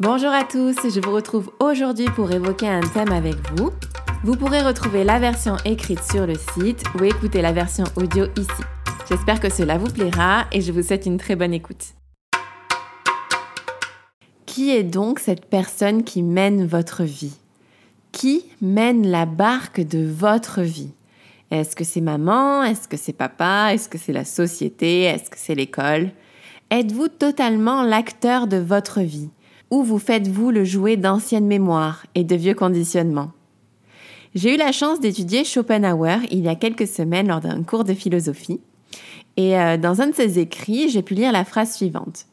[0.00, 3.68] Bonjour à tous, je vous retrouve aujourd'hui pour évoquer un thème avec vous.
[4.24, 8.62] Vous pourrez retrouver la version écrite sur le site ou écouter la version audio ici.
[9.10, 11.88] J'espère que cela vous plaira et je vous souhaite une très bonne écoute.
[14.46, 17.36] Qui est donc cette personne qui mène votre vie?
[18.10, 20.94] Qui mène la barque de votre vie?
[21.50, 22.64] Est-ce que c'est maman?
[22.64, 23.74] Est-ce que c'est papa?
[23.74, 25.02] Est-ce que c'est la société?
[25.02, 26.08] Est-ce que c'est l'école?
[26.70, 29.28] Êtes-vous totalement l'acteur de votre vie?
[29.70, 33.30] Ou vous faites-vous le jouet d'anciennes mémoires et de vieux conditionnements?
[34.34, 37.94] J'ai eu la chance d'étudier Schopenhauer il y a quelques semaines lors d'un cours de
[37.94, 38.60] philosophie.
[39.36, 42.26] Et euh, dans un de ses écrits, j'ai pu lire la phrase suivante.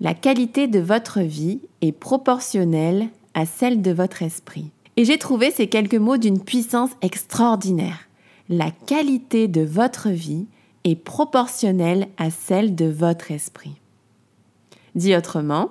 [0.00, 4.70] La qualité de votre vie est proportionnelle à celle de votre esprit.
[4.96, 8.08] Et j'ai trouvé ces quelques mots d'une puissance extraordinaire.
[8.48, 10.46] La qualité de votre vie
[10.84, 13.74] est proportionnelle à celle de votre esprit.
[14.94, 15.70] Dit autrement,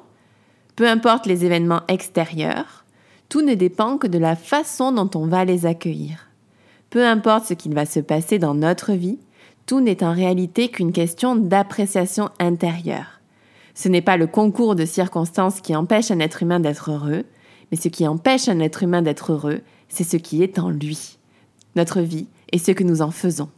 [0.78, 2.86] peu importe les événements extérieurs,
[3.30, 6.30] tout ne dépend que de la façon dont on va les accueillir.
[6.92, 9.18] Peu importe ce qu'il va se passer dans notre vie,
[9.66, 13.20] tout n'est en réalité qu'une question d'appréciation intérieure.
[13.74, 17.26] Ce n'est pas le concours de circonstances qui empêche un être humain d'être heureux,
[17.72, 21.18] mais ce qui empêche un être humain d'être heureux, c'est ce qui est en lui.
[21.76, 23.50] Notre vie et ce que nous en faisons.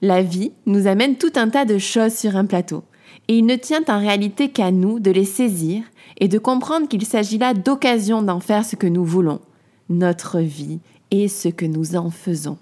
[0.00, 2.84] La vie nous amène tout un tas de choses sur un plateau,
[3.28, 5.82] et il ne tient en réalité qu'à nous de les saisir
[6.18, 9.40] et de comprendre qu'il s'agit là d'occasion d'en faire ce que nous voulons,
[9.88, 12.58] notre vie et ce que nous en faisons.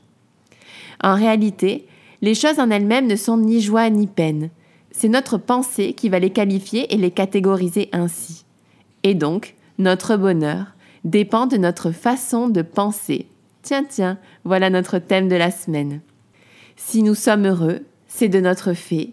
[1.03, 1.87] En réalité,
[2.23, 4.51] les choses en elles-mêmes ne sont ni joie ni peine.
[4.91, 8.45] C'est notre pensée qui va les qualifier et les catégoriser ainsi.
[9.03, 10.67] Et donc, notre bonheur
[11.05, 13.27] dépend de notre façon de penser.
[13.63, 16.01] Tiens, tiens, voilà notre thème de la semaine.
[16.77, 19.11] Si nous sommes heureux, c'est de notre fait.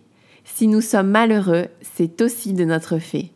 [0.56, 3.32] Si nous sommes malheureux, c'est aussi de notre fait.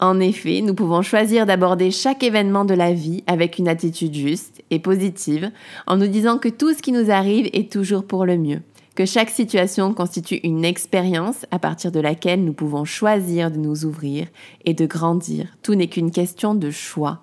[0.00, 4.62] En effet, nous pouvons choisir d'aborder chaque événement de la vie avec une attitude juste
[4.70, 5.50] et positive,
[5.86, 8.60] en nous disant que tout ce qui nous arrive est toujours pour le mieux,
[8.96, 13.86] que chaque situation constitue une expérience à partir de laquelle nous pouvons choisir de nous
[13.86, 14.26] ouvrir
[14.64, 15.46] et de grandir.
[15.62, 17.20] Tout n'est qu'une question de choix.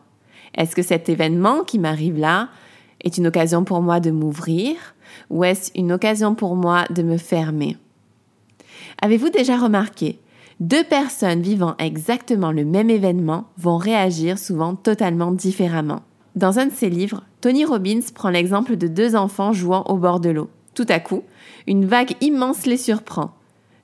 [0.56, 2.50] Est-ce que cet événement qui m'arrive là
[3.04, 4.76] est une occasion pour moi de m'ouvrir
[5.30, 7.78] ou est-ce une occasion pour moi de me fermer?
[9.02, 10.20] Avez-vous déjà remarqué
[10.62, 16.02] deux personnes vivant exactement le même événement vont réagir souvent totalement différemment.
[16.36, 20.22] Dans un de ses livres, Tony Robbins prend l'exemple de deux enfants jouant au bord
[20.22, 20.50] de l'eau.
[20.74, 21.24] Tout à coup,
[21.68, 23.32] une vague immense les surprend.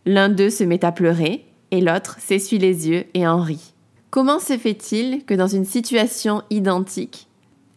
[0.06, 3.74] L'un d'eux se met à pleurer et l'autre s'essuie les yeux et en rit.
[4.10, 7.28] Comment se fait-il que dans une situation identique,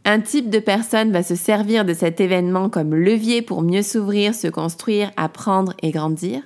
[0.04, 4.34] un type de personne va se servir de cet événement comme levier pour mieux s'ouvrir,
[4.34, 6.42] se construire, apprendre et grandir,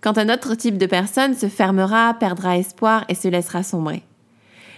[0.00, 4.02] quand un autre type de personne se fermera, perdra espoir et se laissera sombrer.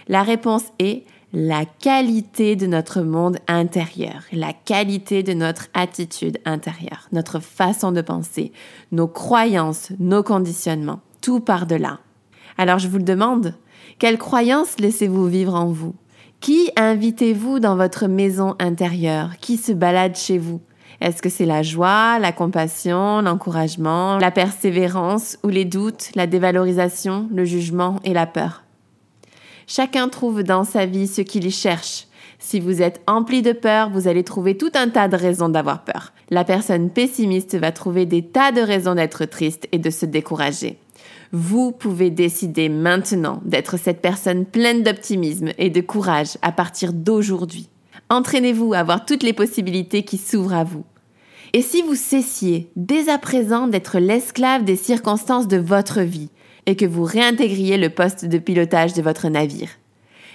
[0.07, 7.07] La réponse est la qualité de notre monde intérieur, la qualité de notre attitude intérieure,
[7.11, 8.51] notre façon de penser,
[8.91, 11.99] nos croyances, nos conditionnements, tout par-delà.
[12.57, 13.53] Alors je vous le demande,
[13.99, 15.95] quelles croyances laissez-vous vivre en vous?
[16.41, 19.37] Qui invitez-vous dans votre maison intérieure?
[19.39, 20.59] Qui se balade chez vous?
[20.99, 27.27] Est-ce que c'est la joie, la compassion, l'encouragement, la persévérance ou les doutes, la dévalorisation,
[27.33, 28.63] le jugement et la peur?
[29.67, 32.07] Chacun trouve dans sa vie ce qu'il y cherche.
[32.39, 35.83] Si vous êtes empli de peur, vous allez trouver tout un tas de raisons d'avoir
[35.83, 36.11] peur.
[36.29, 40.77] La personne pessimiste va trouver des tas de raisons d'être triste et de se décourager.
[41.31, 47.69] Vous pouvez décider maintenant d'être cette personne pleine d'optimisme et de courage à partir d'aujourd'hui.
[48.11, 50.83] Entraînez-vous à voir toutes les possibilités qui s'ouvrent à vous.
[51.53, 56.27] Et si vous cessiez dès à présent d'être l'esclave des circonstances de votre vie
[56.65, 59.69] et que vous réintégriez le poste de pilotage de votre navire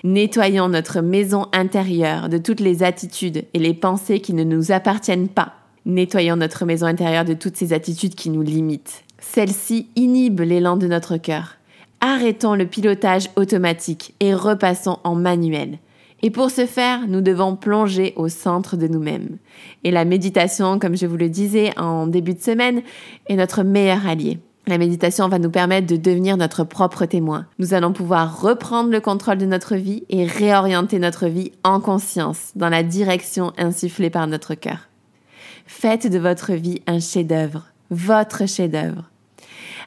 [0.05, 5.29] Nettoyons notre maison intérieure de toutes les attitudes et les pensées qui ne nous appartiennent
[5.29, 5.53] pas.
[5.85, 9.05] Nettoyons notre maison intérieure de toutes ces attitudes qui nous limitent.
[9.19, 11.57] Celle-ci inhibe l'élan de notre cœur.
[12.01, 15.79] Arrêtons le pilotage automatique et repassons en manuel.
[16.23, 19.37] Et pour ce faire, nous devons plonger au centre de nous-mêmes.
[19.85, 22.83] Et la méditation, comme je vous le disais en début de semaine,
[23.29, 24.39] est notre meilleur allié.
[24.67, 27.47] La méditation va nous permettre de devenir notre propre témoin.
[27.59, 32.51] Nous allons pouvoir reprendre le contrôle de notre vie et réorienter notre vie en conscience
[32.57, 34.89] dans la direction insufflée par notre cœur.
[35.67, 39.11] Faites de votre vie un chef-d'œuvre votre chef-d'œuvre.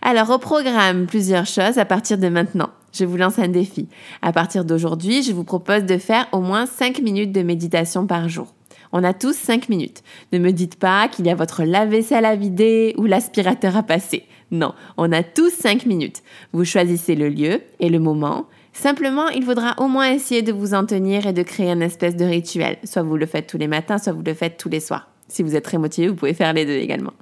[0.01, 2.69] Alors, au programme, plusieurs choses à partir de maintenant.
[2.91, 3.87] Je vous lance un défi.
[4.21, 8.29] À partir d'aujourd'hui, je vous propose de faire au moins 5 minutes de méditation par
[8.29, 8.53] jour.
[8.91, 10.01] On a tous 5 minutes.
[10.33, 14.23] Ne me dites pas qu'il y a votre lave-vaisselle à vider ou l'aspirateur à passer.
[14.51, 16.23] Non, on a tous 5 minutes.
[16.53, 20.73] Vous choisissez le lieu et le moment Simplement, il faudra au moins essayer de vous
[20.73, 22.77] en tenir et de créer un espèce de rituel.
[22.83, 25.09] Soit vous le faites tous les matins, soit vous le faites tous les soirs.
[25.27, 27.13] Si vous êtes très motivé, vous pouvez faire les deux également.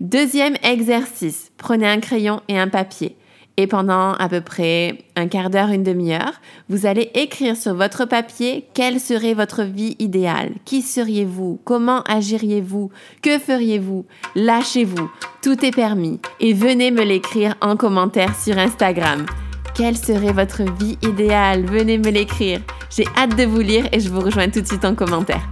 [0.00, 3.16] Deuxième exercice, prenez un crayon et un papier.
[3.60, 8.04] Et pendant à peu près un quart d'heure, une demi-heure, vous allez écrire sur votre
[8.04, 10.52] papier quelle serait votre vie idéale.
[10.64, 11.58] Qui seriez-vous?
[11.64, 12.92] Comment agiriez-vous?
[13.20, 14.06] Que feriez-vous?
[14.36, 15.10] Lâchez-vous.
[15.42, 16.20] Tout est permis.
[16.38, 19.26] Et venez me l'écrire en commentaire sur Instagram.
[19.74, 21.64] Quelle serait votre vie idéale?
[21.64, 22.60] Venez me l'écrire.
[22.96, 25.42] J'ai hâte de vous lire et je vous rejoins tout de suite en commentaire.